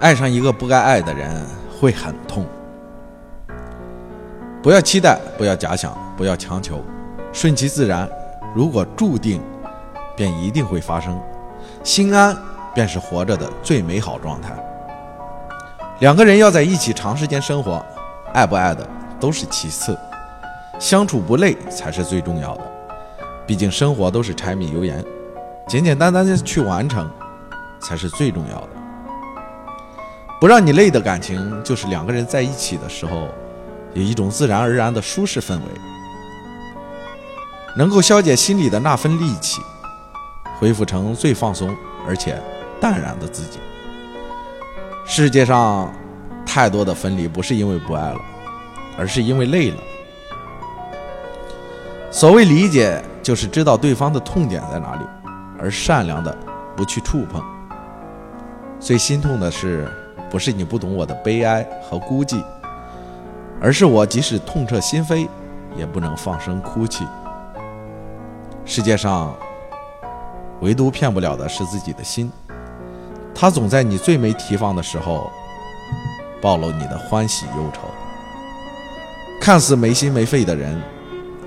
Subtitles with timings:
[0.00, 1.46] 爱上一个不该爱的人
[1.80, 2.46] 会很痛。
[4.62, 6.82] 不要期待，不要假想，不要强求，
[7.32, 8.08] 顺其自然。
[8.54, 9.40] 如果注定，
[10.16, 11.20] 便一定会发生。
[11.82, 12.36] 心安
[12.72, 14.52] 便是活着的最美好状态。
[16.00, 17.84] 两个人要在一起长时间生活，
[18.32, 18.86] 爱不爱的
[19.20, 19.96] 都是其次，
[20.78, 22.62] 相处不累才是最重要的。
[23.46, 25.04] 毕竟生活都是柴米油盐，
[25.68, 27.10] 简简单单的去完成，
[27.80, 28.68] 才是最重要的。
[30.40, 33.28] 不让你累的感情，就是两个人在一起的时候。
[33.94, 35.66] 有一种自然而然的舒适氛围，
[37.76, 39.60] 能够消解心里的那份戾气，
[40.58, 41.72] 恢复成最放松
[42.04, 42.36] 而且
[42.80, 43.60] 淡然的自己。
[45.06, 45.94] 世界上
[46.44, 48.20] 太多的分离，不是因为不爱了，
[48.98, 49.76] 而是因为累了。
[52.10, 55.06] 所谓理解，就是知道对方的痛点在哪里，
[55.56, 56.36] 而善良的
[56.74, 57.40] 不去触碰。
[58.80, 59.88] 最心痛的是，
[60.34, 62.42] 不是你不懂我的悲哀和孤寂。
[63.60, 65.28] 而是我即使痛彻心扉，
[65.76, 67.06] 也不能放声哭泣。
[68.64, 69.32] 世界上，
[70.60, 72.32] 唯独骗不了的是自己的心，
[73.32, 75.30] 它总在你最没提防的时候，
[76.42, 77.82] 暴露你的欢喜忧愁。
[79.40, 80.82] 看似没心没肺的人，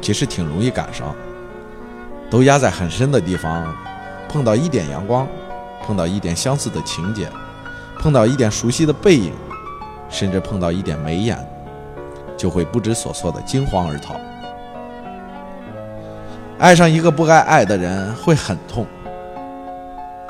[0.01, 1.13] 其实挺容易感伤。
[2.29, 3.67] 都压在很深的地方，
[4.29, 5.27] 碰到一点阳光，
[5.83, 7.29] 碰到一点相似的情节，
[7.99, 9.33] 碰到一点熟悉的背影，
[10.09, 11.37] 甚至碰到一点眉眼。
[12.37, 14.15] 就会不知所措的惊慌而逃。
[16.59, 18.85] 爱上一个不该爱的人会很痛，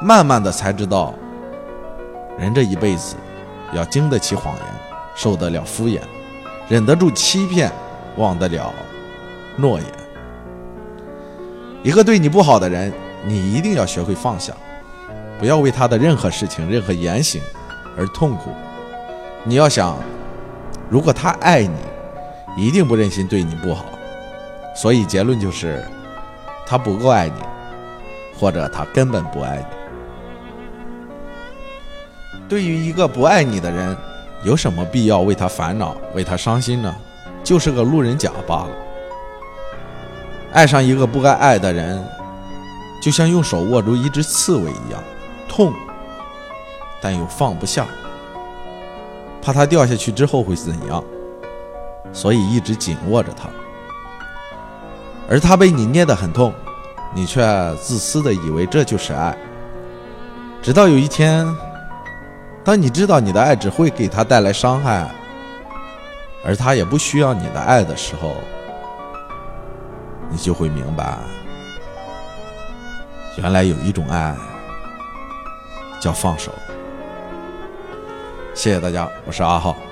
[0.02, 1.14] 慢慢的才知道，
[2.38, 3.18] 人这一辈子
[3.74, 4.64] 要经得起谎言，
[5.16, 6.00] 受得了敷衍，
[6.70, 7.70] 忍得住欺骗，
[8.16, 8.74] 忘得了
[9.58, 9.88] 诺言。
[11.84, 12.94] 一个对你不好的人，
[13.26, 14.54] 你一定要学会放下，
[15.38, 17.42] 不要为他的任何事情、任何言行
[17.98, 18.52] 而痛苦。
[19.44, 19.98] 你要想，
[20.90, 21.76] 如果他爱你。
[22.60, 23.86] 一定不忍心对你不好，
[24.76, 25.86] 所以结论就是，
[26.66, 27.36] 他不够爱你，
[28.40, 29.66] 或者他根本不爱你。
[32.50, 33.96] 对于一个不爱你的人，
[34.44, 36.96] 有什么必要为他烦恼、为他伤心呢？
[37.44, 38.70] 就是个路人甲罢了。
[40.52, 42.04] 爱上一个不该爱的人，
[43.00, 45.00] 就像用手握住一只刺猬一样，
[45.48, 45.72] 痛，
[47.02, 47.86] 但又放不下，
[49.42, 51.04] 怕它掉下去之后会怎样。
[52.14, 53.50] 所以一直紧握着它，
[55.30, 56.54] 而他被你捏得很痛，
[57.14, 57.42] 你却
[57.76, 59.38] 自私的以为这就是爱。
[60.62, 61.46] 直到有一天，
[62.64, 65.10] 当你知道你的爱只会给他带来伤害，
[66.46, 68.36] 而他也不需要你的爱的时候，
[70.30, 71.18] 你就会明白，
[73.38, 74.34] 原来有一种爱
[76.00, 76.52] 叫放手。
[78.58, 79.87] 谢谢大家，我是阿浩。